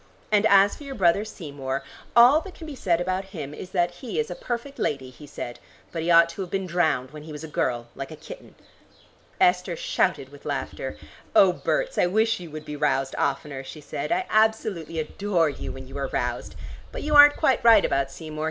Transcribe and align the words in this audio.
"And 0.31 0.47
as 0.47 0.75
for 0.77 0.83
your 0.83 0.95
brother 0.95 1.23
Seymour, 1.23 1.83
all 2.15 2.41
that 2.41 2.55
can 2.55 2.65
be 2.65 2.75
said 2.75 2.99
about 2.99 3.25
him 3.35 3.53
is 3.53 3.69
that 3.69 3.91
he 4.01 4.19
is 4.19 4.31
a 4.31 4.35
perfect 4.35 4.79
lady," 4.79 5.11
he 5.11 5.27
said, 5.27 5.59
"but 5.91 6.01
he 6.01 6.09
ought 6.09 6.27
to 6.29 6.41
have 6.41 6.49
been 6.49 6.65
drowned 6.65 7.11
when 7.11 7.21
he 7.21 7.31
was 7.31 7.43
a 7.43 7.47
girl, 7.47 7.87
like 7.93 8.09
a 8.09 8.15
kitten." 8.15 8.55
Esther 9.39 9.75
shouted 9.75 10.29
with 10.29 10.43
laughter. 10.43 10.97
"Oh, 11.35 11.53
Berts, 11.53 11.99
I 11.99 12.07
wish 12.07 12.39
you 12.39 12.49
would 12.49 12.65
be 12.65 12.75
roused 12.75 13.13
oftener," 13.19 13.63
she 13.63 13.79
said; 13.79 14.11
"I 14.11 14.25
absolutely 14.31 14.97
adore 14.97 15.49
you 15.51 15.71
when 15.71 15.87
you 15.87 15.99
are 15.99 16.07
roused. 16.07 16.55
But 16.91 17.03
you 17.03 17.13
aren't 17.13 17.37
quite 17.37 17.63
right 17.63 17.85
about 17.85 18.09
Seymour. 18.09 18.39